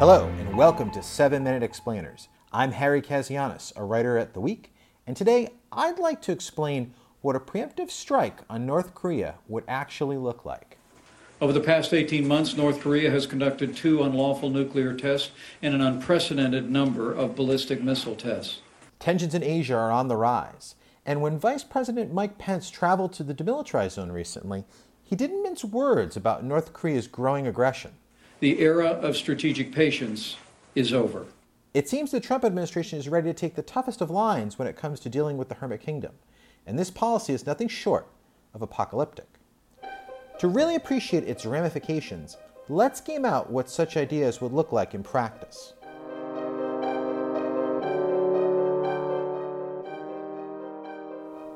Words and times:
Hello, 0.00 0.28
and 0.38 0.56
welcome 0.56 0.90
to 0.92 1.02
7 1.02 1.44
Minute 1.44 1.62
Explainers. 1.62 2.28
I'm 2.54 2.72
Harry 2.72 3.02
Kazianis, 3.02 3.70
a 3.76 3.84
writer 3.84 4.16
at 4.16 4.32
The 4.32 4.40
Week, 4.40 4.72
and 5.06 5.14
today 5.14 5.50
I'd 5.70 5.98
like 5.98 6.22
to 6.22 6.32
explain 6.32 6.94
what 7.20 7.36
a 7.36 7.38
preemptive 7.38 7.90
strike 7.90 8.38
on 8.48 8.64
North 8.64 8.94
Korea 8.94 9.34
would 9.46 9.62
actually 9.68 10.16
look 10.16 10.46
like. 10.46 10.78
Over 11.38 11.52
the 11.52 11.60
past 11.60 11.92
18 11.92 12.26
months, 12.26 12.56
North 12.56 12.80
Korea 12.80 13.10
has 13.10 13.26
conducted 13.26 13.76
two 13.76 14.02
unlawful 14.02 14.48
nuclear 14.48 14.94
tests 14.94 15.32
and 15.60 15.74
an 15.74 15.82
unprecedented 15.82 16.70
number 16.70 17.12
of 17.12 17.36
ballistic 17.36 17.82
missile 17.82 18.16
tests. 18.16 18.62
Tensions 19.00 19.34
in 19.34 19.42
Asia 19.42 19.74
are 19.74 19.92
on 19.92 20.08
the 20.08 20.16
rise, 20.16 20.76
and 21.04 21.20
when 21.20 21.38
Vice 21.38 21.62
President 21.62 22.10
Mike 22.10 22.38
Pence 22.38 22.70
traveled 22.70 23.12
to 23.12 23.22
the 23.22 23.34
demilitarized 23.34 23.96
zone 23.96 24.12
recently, 24.12 24.64
he 25.02 25.14
didn't 25.14 25.42
mince 25.42 25.62
words 25.62 26.16
about 26.16 26.42
North 26.42 26.72
Korea's 26.72 27.06
growing 27.06 27.46
aggression. 27.46 27.90
The 28.40 28.58
era 28.60 28.86
of 28.86 29.18
strategic 29.18 29.70
patience 29.70 30.36
is 30.74 30.94
over. 30.94 31.26
It 31.74 31.90
seems 31.90 32.10
the 32.10 32.20
Trump 32.20 32.42
administration 32.42 32.98
is 32.98 33.06
ready 33.06 33.28
to 33.28 33.34
take 33.34 33.54
the 33.54 33.60
toughest 33.60 34.00
of 34.00 34.10
lines 34.10 34.58
when 34.58 34.66
it 34.66 34.78
comes 34.78 34.98
to 35.00 35.10
dealing 35.10 35.36
with 35.36 35.50
the 35.50 35.56
Hermit 35.56 35.82
Kingdom, 35.82 36.12
and 36.66 36.78
this 36.78 36.90
policy 36.90 37.34
is 37.34 37.44
nothing 37.44 37.68
short 37.68 38.06
of 38.54 38.62
apocalyptic. 38.62 39.26
To 40.38 40.48
really 40.48 40.74
appreciate 40.74 41.24
its 41.24 41.44
ramifications, 41.44 42.38
let's 42.70 43.02
game 43.02 43.26
out 43.26 43.50
what 43.50 43.68
such 43.68 43.98
ideas 43.98 44.40
would 44.40 44.54
look 44.54 44.72
like 44.72 44.94
in 44.94 45.02
practice. 45.02 45.74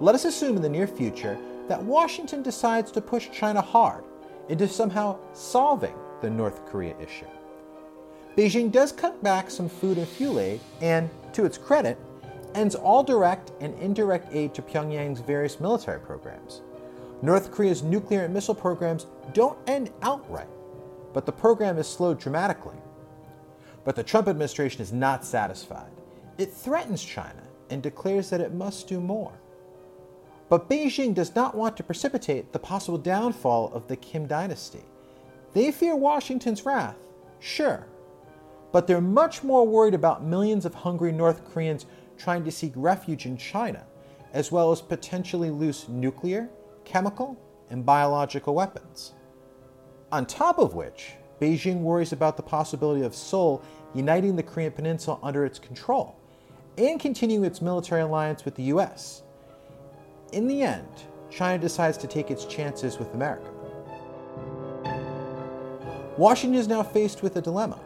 Let 0.00 0.14
us 0.14 0.24
assume 0.24 0.56
in 0.56 0.62
the 0.62 0.68
near 0.70 0.86
future 0.86 1.38
that 1.68 1.82
Washington 1.84 2.42
decides 2.42 2.90
to 2.92 3.02
push 3.02 3.28
China 3.30 3.60
hard 3.60 4.04
into 4.48 4.66
somehow 4.66 5.18
solving 5.34 5.94
the 6.20 6.30
North 6.30 6.66
Korea 6.66 6.94
issue. 6.98 7.26
Beijing 8.36 8.70
does 8.70 8.92
cut 8.92 9.22
back 9.22 9.50
some 9.50 9.68
food 9.68 9.98
and 9.98 10.08
fuel 10.08 10.38
aid 10.38 10.60
and, 10.80 11.10
to 11.32 11.44
its 11.44 11.58
credit, 11.58 11.98
ends 12.54 12.74
all 12.74 13.02
direct 13.02 13.52
and 13.60 13.78
indirect 13.78 14.32
aid 14.32 14.54
to 14.54 14.62
Pyongyang's 14.62 15.20
various 15.20 15.60
military 15.60 16.00
programs. 16.00 16.62
North 17.22 17.50
Korea's 17.50 17.82
nuclear 17.82 18.24
and 18.24 18.32
missile 18.32 18.54
programs 18.54 19.06
don't 19.34 19.58
end 19.66 19.90
outright, 20.02 20.48
but 21.12 21.26
the 21.26 21.32
program 21.32 21.76
is 21.78 21.86
slowed 21.86 22.18
dramatically. 22.18 22.76
But 23.84 23.96
the 23.96 24.02
Trump 24.02 24.28
administration 24.28 24.80
is 24.80 24.92
not 24.92 25.24
satisfied. 25.24 25.90
It 26.38 26.52
threatens 26.52 27.04
China 27.04 27.42
and 27.68 27.82
declares 27.82 28.30
that 28.30 28.40
it 28.40 28.54
must 28.54 28.88
do 28.88 29.00
more. 29.00 29.32
But 30.48 30.68
Beijing 30.68 31.14
does 31.14 31.34
not 31.34 31.54
want 31.54 31.76
to 31.76 31.82
precipitate 31.82 32.52
the 32.52 32.58
possible 32.58 32.98
downfall 32.98 33.72
of 33.72 33.86
the 33.86 33.96
Kim 33.96 34.26
dynasty. 34.26 34.84
They 35.52 35.72
fear 35.72 35.96
Washington's 35.96 36.64
wrath, 36.64 36.96
sure, 37.40 37.86
but 38.72 38.86
they're 38.86 39.00
much 39.00 39.42
more 39.42 39.66
worried 39.66 39.94
about 39.94 40.24
millions 40.24 40.64
of 40.64 40.74
hungry 40.74 41.10
North 41.10 41.44
Koreans 41.52 41.86
trying 42.16 42.44
to 42.44 42.52
seek 42.52 42.72
refuge 42.76 43.26
in 43.26 43.36
China, 43.36 43.84
as 44.32 44.52
well 44.52 44.70
as 44.70 44.80
potentially 44.80 45.50
loose 45.50 45.88
nuclear, 45.88 46.48
chemical, 46.84 47.36
and 47.70 47.84
biological 47.84 48.54
weapons. 48.54 49.14
On 50.12 50.24
top 50.24 50.58
of 50.58 50.74
which, 50.74 51.14
Beijing 51.40 51.80
worries 51.80 52.12
about 52.12 52.36
the 52.36 52.42
possibility 52.42 53.02
of 53.02 53.14
Seoul 53.14 53.62
uniting 53.94 54.36
the 54.36 54.42
Korean 54.42 54.72
Peninsula 54.72 55.18
under 55.22 55.44
its 55.44 55.58
control 55.58 56.16
and 56.78 57.00
continuing 57.00 57.44
its 57.44 57.62
military 57.62 58.02
alliance 58.02 58.44
with 58.44 58.54
the 58.54 58.64
US. 58.64 59.22
In 60.32 60.46
the 60.46 60.62
end, 60.62 60.88
China 61.30 61.58
decides 61.58 61.98
to 61.98 62.06
take 62.06 62.30
its 62.30 62.44
chances 62.44 62.98
with 62.98 63.14
America. 63.14 63.50
Washington 66.16 66.58
is 66.58 66.68
now 66.68 66.82
faced 66.82 67.22
with 67.22 67.36
a 67.36 67.40
dilemma. 67.40 67.78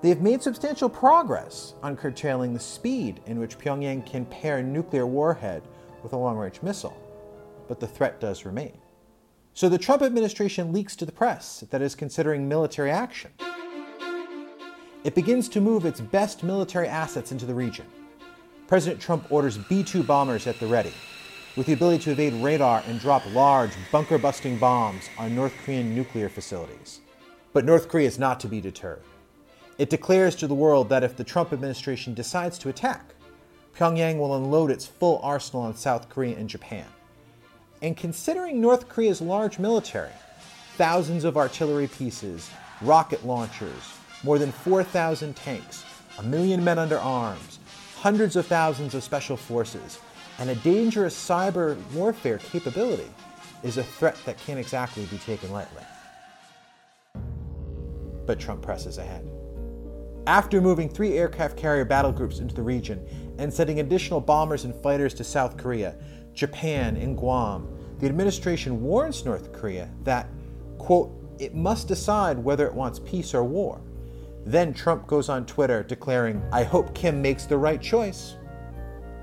They 0.00 0.08
have 0.08 0.22
made 0.22 0.42
substantial 0.42 0.88
progress 0.88 1.74
on 1.82 1.96
curtailing 1.96 2.54
the 2.54 2.60
speed 2.60 3.20
in 3.26 3.38
which 3.38 3.58
Pyongyang 3.58 4.04
can 4.06 4.24
pair 4.26 4.58
a 4.58 4.62
nuclear 4.62 5.06
warhead 5.06 5.62
with 6.02 6.14
a 6.14 6.16
long 6.16 6.36
range 6.36 6.62
missile, 6.62 6.96
but 7.68 7.80
the 7.80 7.86
threat 7.86 8.20
does 8.20 8.44
remain. 8.44 8.76
So 9.52 9.68
the 9.68 9.78
Trump 9.78 10.02
administration 10.02 10.72
leaks 10.72 10.96
to 10.96 11.06
the 11.06 11.12
press 11.12 11.64
that 11.70 11.80
it 11.80 11.84
is 11.84 11.94
considering 11.94 12.48
military 12.48 12.90
action. 12.90 13.30
It 15.04 15.14
begins 15.14 15.48
to 15.50 15.60
move 15.60 15.84
its 15.84 16.00
best 16.00 16.42
military 16.42 16.88
assets 16.88 17.30
into 17.30 17.46
the 17.46 17.54
region. 17.54 17.86
President 18.66 19.00
Trump 19.00 19.30
orders 19.30 19.58
B 19.58 19.84
2 19.84 20.02
bombers 20.02 20.46
at 20.46 20.58
the 20.58 20.66
ready, 20.66 20.92
with 21.56 21.66
the 21.66 21.74
ability 21.74 22.02
to 22.04 22.10
evade 22.10 22.32
radar 22.42 22.82
and 22.88 22.98
drop 22.98 23.22
large, 23.32 23.70
bunker 23.92 24.18
busting 24.18 24.58
bombs 24.58 25.08
on 25.18 25.34
North 25.34 25.54
Korean 25.64 25.94
nuclear 25.94 26.28
facilities. 26.28 27.00
But 27.54 27.64
North 27.64 27.88
Korea 27.88 28.08
is 28.08 28.18
not 28.18 28.40
to 28.40 28.48
be 28.48 28.60
deterred. 28.60 29.04
It 29.78 29.88
declares 29.88 30.34
to 30.36 30.48
the 30.48 30.54
world 30.54 30.88
that 30.88 31.04
if 31.04 31.16
the 31.16 31.22
Trump 31.22 31.52
administration 31.52 32.12
decides 32.12 32.58
to 32.58 32.68
attack, 32.68 33.14
Pyongyang 33.76 34.18
will 34.18 34.34
unload 34.34 34.72
its 34.72 34.86
full 34.86 35.20
arsenal 35.22 35.62
on 35.62 35.76
South 35.76 36.08
Korea 36.08 36.36
and 36.36 36.48
Japan. 36.48 36.86
And 37.80 37.96
considering 37.96 38.60
North 38.60 38.88
Korea's 38.88 39.20
large 39.20 39.60
military, 39.60 40.10
thousands 40.76 41.22
of 41.22 41.36
artillery 41.36 41.86
pieces, 41.86 42.50
rocket 42.82 43.24
launchers, 43.24 43.94
more 44.24 44.40
than 44.40 44.50
4,000 44.50 45.36
tanks, 45.36 45.84
a 46.18 46.24
million 46.24 46.64
men 46.64 46.80
under 46.80 46.98
arms, 46.98 47.60
hundreds 47.94 48.34
of 48.34 48.46
thousands 48.46 48.96
of 48.96 49.04
special 49.04 49.36
forces, 49.36 50.00
and 50.40 50.50
a 50.50 50.56
dangerous 50.56 51.14
cyber 51.16 51.76
warfare 51.92 52.38
capability 52.38 53.10
is 53.62 53.76
a 53.76 53.84
threat 53.84 54.16
that 54.24 54.38
can't 54.38 54.58
exactly 54.58 55.06
be 55.06 55.18
taken 55.18 55.52
lightly 55.52 55.84
but 58.26 58.38
Trump 58.40 58.62
presses 58.62 58.98
ahead. 58.98 59.28
After 60.26 60.60
moving 60.60 60.88
three 60.88 61.18
aircraft 61.18 61.56
carrier 61.56 61.84
battle 61.84 62.12
groups 62.12 62.38
into 62.38 62.54
the 62.54 62.62
region 62.62 63.06
and 63.38 63.52
sending 63.52 63.80
additional 63.80 64.20
bombers 64.20 64.64
and 64.64 64.74
fighters 64.74 65.12
to 65.14 65.24
South 65.24 65.56
Korea, 65.56 65.96
Japan, 66.32 66.96
and 66.96 67.16
Guam, 67.16 67.68
the 67.98 68.06
administration 68.06 68.82
warns 68.82 69.24
North 69.24 69.52
Korea 69.52 69.90
that, 70.02 70.28
quote, 70.78 71.12
it 71.38 71.54
must 71.54 71.88
decide 71.88 72.38
whether 72.38 72.66
it 72.66 72.72
wants 72.72 73.00
peace 73.00 73.34
or 73.34 73.44
war. 73.44 73.80
Then 74.46 74.72
Trump 74.72 75.06
goes 75.06 75.28
on 75.28 75.46
Twitter 75.46 75.82
declaring, 75.82 76.42
I 76.52 76.64
hope 76.64 76.94
Kim 76.94 77.20
makes 77.20 77.44
the 77.44 77.58
right 77.58 77.80
choice. 77.80 78.36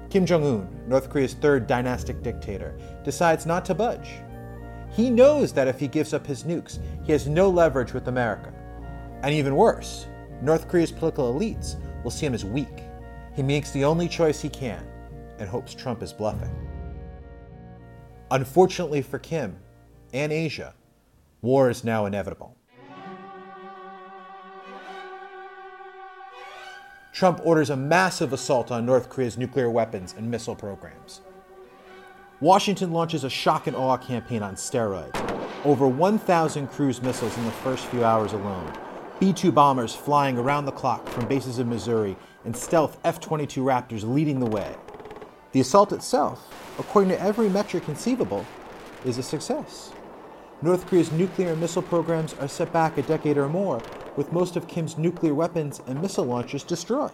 Kim 0.09 0.25
Jong 0.25 0.43
un, 0.45 0.83
North 0.87 1.09
Korea's 1.09 1.35
third 1.35 1.67
dynastic 1.67 2.21
dictator, 2.21 2.77
decides 3.03 3.45
not 3.45 3.63
to 3.65 3.73
budge. 3.73 4.09
He 4.91 5.09
knows 5.09 5.53
that 5.53 5.67
if 5.67 5.79
he 5.79 5.87
gives 5.87 6.13
up 6.13 6.27
his 6.27 6.43
nukes, 6.43 6.79
he 7.03 7.11
has 7.13 7.27
no 7.27 7.49
leverage 7.49 7.93
with 7.93 8.07
America. 8.07 8.53
And 9.23 9.33
even 9.33 9.55
worse, 9.55 10.07
North 10.41 10.67
Korea's 10.67 10.91
political 10.91 11.33
elites 11.33 11.75
will 12.03 12.11
see 12.11 12.25
him 12.25 12.33
as 12.33 12.43
weak. 12.43 12.83
He 13.35 13.43
makes 13.43 13.71
the 13.71 13.85
only 13.85 14.07
choice 14.07 14.41
he 14.41 14.49
can 14.49 14.85
and 15.37 15.47
hopes 15.47 15.73
Trump 15.73 16.03
is 16.03 16.13
bluffing. 16.13 16.55
Unfortunately 18.31 19.01
for 19.01 19.19
Kim 19.19 19.57
and 20.13 20.31
Asia, 20.31 20.73
war 21.41 21.69
is 21.69 21.83
now 21.83 22.05
inevitable. 22.05 22.55
Trump 27.13 27.41
orders 27.43 27.69
a 27.69 27.75
massive 27.75 28.33
assault 28.33 28.71
on 28.71 28.85
North 28.85 29.09
Korea's 29.09 29.37
nuclear 29.37 29.69
weapons 29.69 30.15
and 30.17 30.31
missile 30.31 30.55
programs. 30.55 31.21
Washington 32.39 32.91
launches 32.91 33.23
a 33.23 33.29
shock 33.29 33.67
and 33.67 33.75
awe 33.75 33.97
campaign 33.97 34.41
on 34.41 34.55
steroids. 34.55 35.15
Over 35.63 35.87
1,000 35.87 36.67
cruise 36.67 37.01
missiles 37.01 37.37
in 37.37 37.45
the 37.45 37.51
first 37.51 37.85
few 37.85 38.03
hours 38.03 38.33
alone, 38.33 38.73
B 39.21 39.31
2 39.31 39.51
bombers 39.51 39.93
flying 39.93 40.39
around 40.39 40.65
the 40.65 40.71
clock 40.71 41.07
from 41.07 41.27
bases 41.27 41.59
in 41.59 41.69
Missouri, 41.69 42.17
and 42.43 42.57
stealth 42.57 42.97
F 43.03 43.19
22 43.19 43.61
Raptors 43.63 44.03
leading 44.03 44.39
the 44.39 44.47
way. 44.47 44.75
The 45.51 45.59
assault 45.59 45.91
itself, 45.93 46.51
according 46.79 47.11
to 47.11 47.21
every 47.21 47.47
metric 47.47 47.85
conceivable, 47.85 48.43
is 49.05 49.19
a 49.19 49.23
success. 49.23 49.91
North 50.63 50.87
Korea's 50.87 51.11
nuclear 51.11 51.51
and 51.51 51.61
missile 51.61 51.83
programs 51.83 52.33
are 52.39 52.47
set 52.47 52.73
back 52.73 52.97
a 52.97 53.03
decade 53.03 53.37
or 53.37 53.47
more, 53.47 53.79
with 54.15 54.33
most 54.33 54.55
of 54.55 54.67
Kim's 54.67 54.97
nuclear 54.97 55.35
weapons 55.35 55.83
and 55.85 56.01
missile 56.01 56.25
launchers 56.25 56.63
destroyed. 56.63 57.11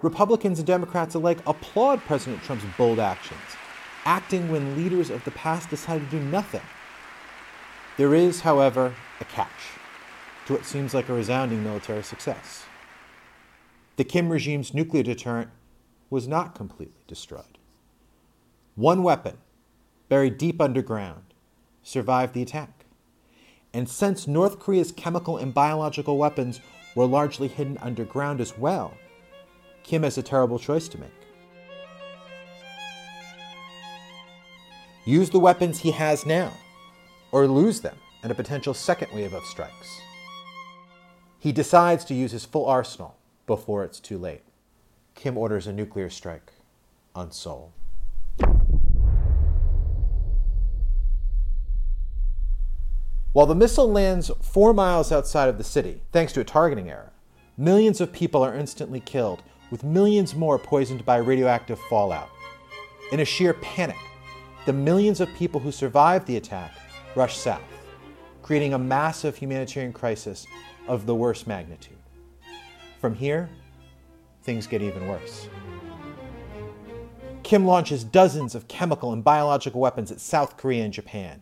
Republicans 0.00 0.60
and 0.60 0.66
Democrats 0.68 1.16
alike 1.16 1.40
applaud 1.44 2.00
President 2.02 2.40
Trump's 2.44 2.64
bold 2.78 3.00
actions, 3.00 3.40
acting 4.04 4.48
when 4.48 4.76
leaders 4.76 5.10
of 5.10 5.24
the 5.24 5.32
past 5.32 5.68
decided 5.70 6.08
to 6.08 6.20
do 6.20 6.24
nothing. 6.26 6.62
There 7.96 8.14
is, 8.14 8.40
however, 8.40 8.94
a 9.20 9.24
catch 9.24 9.48
to 10.46 10.52
what 10.52 10.66
seems 10.66 10.92
like 10.92 11.08
a 11.08 11.14
resounding 11.14 11.64
military 11.64 12.02
success. 12.02 12.64
The 13.96 14.04
Kim 14.04 14.28
regime's 14.28 14.74
nuclear 14.74 15.02
deterrent 15.02 15.50
was 16.10 16.28
not 16.28 16.54
completely 16.54 17.02
destroyed. 17.06 17.58
One 18.74 19.02
weapon, 19.02 19.38
buried 20.10 20.36
deep 20.36 20.60
underground, 20.60 21.22
survived 21.82 22.34
the 22.34 22.42
attack. 22.42 22.84
And 23.72 23.88
since 23.88 24.26
North 24.26 24.58
Korea's 24.58 24.92
chemical 24.92 25.38
and 25.38 25.54
biological 25.54 26.18
weapons 26.18 26.60
were 26.94 27.06
largely 27.06 27.48
hidden 27.48 27.78
underground 27.78 28.40
as 28.40 28.58
well, 28.58 28.94
Kim 29.82 30.02
has 30.02 30.18
a 30.18 30.22
terrible 30.22 30.58
choice 30.58 30.88
to 30.88 30.98
make. 30.98 31.10
Use 35.06 35.30
the 35.30 35.40
weapons 35.40 35.80
he 35.80 35.92
has 35.92 36.26
now, 36.26 36.52
or 37.32 37.46
lose 37.46 37.80
them 37.80 37.96
and 38.22 38.32
a 38.32 38.34
potential 38.34 38.74
second 38.74 39.12
wave 39.14 39.34
of 39.34 39.44
strikes. 39.44 40.00
He 41.38 41.52
decides 41.52 42.04
to 42.06 42.14
use 42.14 42.32
his 42.32 42.44
full 42.44 42.66
arsenal 42.66 43.16
before 43.46 43.84
it's 43.84 44.00
too 44.00 44.18
late. 44.18 44.42
Kim 45.14 45.38
orders 45.38 45.66
a 45.66 45.72
nuclear 45.72 46.10
strike 46.10 46.52
on 47.14 47.30
Seoul. 47.30 47.72
While 53.32 53.46
the 53.46 53.54
missile 53.54 53.90
lands 53.90 54.30
four 54.40 54.72
miles 54.72 55.12
outside 55.12 55.48
of 55.48 55.58
the 55.58 55.64
city, 55.64 56.00
thanks 56.10 56.32
to 56.32 56.40
a 56.40 56.44
targeting 56.44 56.90
error, 56.90 57.12
millions 57.56 58.00
of 58.00 58.12
people 58.12 58.42
are 58.42 58.54
instantly 58.54 59.00
killed, 59.00 59.42
with 59.70 59.84
millions 59.84 60.34
more 60.34 60.58
poisoned 60.58 61.04
by 61.04 61.16
radioactive 61.16 61.78
fallout. 61.90 62.30
In 63.12 63.20
a 63.20 63.24
sheer 63.24 63.52
panic, 63.54 63.98
the 64.64 64.72
millions 64.72 65.20
of 65.20 65.28
people 65.34 65.60
who 65.60 65.70
survived 65.70 66.26
the 66.26 66.38
attack 66.38 66.72
rush 67.16 67.36
south, 67.36 67.62
creating 68.42 68.74
a 68.74 68.78
massive 68.78 69.36
humanitarian 69.36 69.92
crisis 69.92 70.46
of 70.86 71.06
the 71.06 71.14
worst 71.14 71.46
magnitude. 71.46 71.96
From 73.00 73.14
here, 73.14 73.48
things 74.42 74.66
get 74.66 74.82
even 74.82 75.08
worse. 75.08 75.48
Kim 77.42 77.64
launches 77.64 78.04
dozens 78.04 78.54
of 78.54 78.68
chemical 78.68 79.12
and 79.12 79.24
biological 79.24 79.80
weapons 79.80 80.12
at 80.12 80.20
South 80.20 80.56
Korea 80.56 80.84
and 80.84 80.92
Japan. 80.92 81.40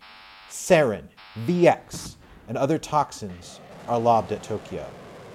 Sarin, 0.50 1.05
VX, 1.47 2.17
and 2.47 2.56
other 2.56 2.79
toxins 2.79 3.59
are 3.88 3.99
lobbed 3.99 4.31
at 4.31 4.43
Tokyo, 4.43 4.87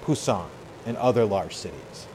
Busan, 0.04 0.48
and 0.86 0.96
other 0.98 1.26
large 1.26 1.56
cities. 1.56 2.08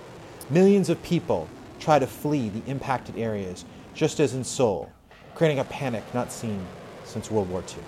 Millions 0.50 0.88
of 0.88 1.02
people 1.02 1.48
try 1.78 1.98
to 1.98 2.06
flee 2.06 2.48
the 2.48 2.62
impacted 2.70 3.18
areas, 3.18 3.64
just 3.94 4.20
as 4.20 4.34
in 4.34 4.44
Seoul, 4.44 4.90
creating 5.34 5.58
a 5.58 5.64
panic 5.64 6.02
not 6.14 6.32
seen 6.32 6.64
since 7.04 7.30
World 7.30 7.50
War 7.50 7.62
II. 7.68 7.82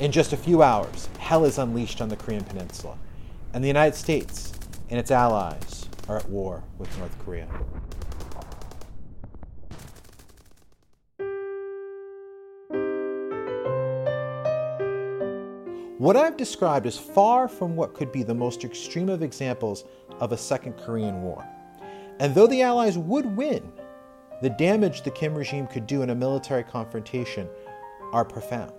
In 0.00 0.12
just 0.12 0.32
a 0.32 0.36
few 0.36 0.62
hours, 0.62 1.08
hell 1.18 1.44
is 1.44 1.58
unleashed 1.58 2.00
on 2.00 2.08
the 2.08 2.14
Korean 2.14 2.44
Peninsula, 2.44 2.96
and 3.52 3.64
the 3.64 3.68
United 3.68 3.96
States 3.96 4.52
and 4.90 4.98
its 4.98 5.10
allies 5.10 5.88
are 6.08 6.18
at 6.18 6.28
war 6.28 6.62
with 6.78 6.96
North 6.98 7.18
Korea. 7.24 7.48
What 15.98 16.16
I've 16.16 16.36
described 16.36 16.86
is 16.86 16.96
far 16.96 17.48
from 17.48 17.74
what 17.74 17.94
could 17.94 18.12
be 18.12 18.22
the 18.22 18.34
most 18.34 18.62
extreme 18.62 19.08
of 19.08 19.24
examples 19.24 19.82
of 20.20 20.30
a 20.30 20.36
Second 20.36 20.74
Korean 20.74 21.22
War. 21.22 21.44
And 22.20 22.32
though 22.36 22.46
the 22.46 22.62
Allies 22.62 22.96
would 22.96 23.26
win, 23.36 23.72
the 24.42 24.50
damage 24.50 25.02
the 25.02 25.10
Kim 25.10 25.34
regime 25.34 25.66
could 25.66 25.88
do 25.88 26.02
in 26.02 26.10
a 26.10 26.14
military 26.14 26.62
confrontation 26.62 27.48
are 28.12 28.24
profound. 28.24 28.77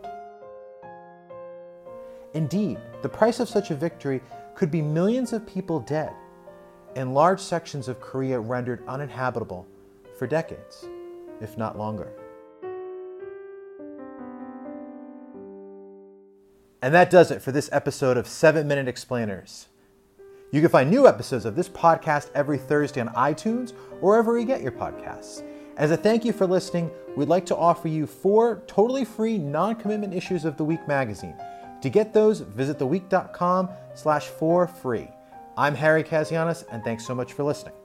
Indeed, 2.34 2.78
the 3.02 3.10
price 3.10 3.40
of 3.40 3.50
such 3.50 3.72
a 3.72 3.76
victory 3.76 4.22
could 4.56 4.70
be 4.70 4.82
millions 4.82 5.34
of 5.34 5.48
people 5.48 5.80
dead 5.80 6.12
and 6.96 7.14
large 7.14 7.40
sections 7.40 7.88
of 7.88 8.00
Korea 8.00 8.40
rendered 8.40 8.84
uninhabitable 8.88 9.66
for 10.18 10.28
decades, 10.28 10.86
if 11.40 11.58
not 11.58 11.78
longer. 11.78 12.12
And 16.82 16.94
that 16.94 17.10
does 17.10 17.30
it 17.30 17.42
for 17.42 17.52
this 17.52 17.70
episode 17.72 18.18
of 18.18 18.28
7 18.28 18.68
Minute 18.68 18.88
Explainers. 18.88 19.68
You 20.52 20.62
can 20.62 20.70
find 20.70 20.90
new 20.90 21.08
episodes 21.08 21.46
of 21.46 21.56
this 21.56 21.70
podcast 21.70 22.30
every 22.34 22.58
Thursday 22.58 23.02
on 23.02 23.10
iTunes 23.10 23.74
or 24.02 24.12
wherever 24.12 24.40
you 24.40 24.46
get 24.46 24.62
your 24.62 24.72
podcasts. 24.72 25.44
As 25.78 25.92
a 25.92 25.98
thank 25.98 26.26
you 26.26 26.34
for 26.34 26.48
listening, 26.48 26.90
we'd 27.16 27.28
like 27.28 27.46
to 27.48 27.56
offer 27.56 27.88
you 27.88 28.08
four 28.08 28.64
totally 28.66 29.06
free 29.06 29.38
non-commitment 29.38 30.14
issues 30.14 30.46
of 30.46 30.58
The 30.58 30.64
Week 30.64 30.86
magazine. 30.88 31.36
To 31.82 31.90
get 31.90 32.14
those, 32.14 32.42
visit 32.42 32.78
theweek.com 32.78 33.70
slash 33.94 34.26
for 34.28 34.68
free. 34.68 35.10
I'm 35.58 35.76
Harry 35.76 36.04
Kazianis, 36.04 36.64
and 36.72 36.84
thanks 36.84 37.06
so 37.06 37.16
much 37.16 37.34
for 37.34 37.44
listening. 37.44 37.79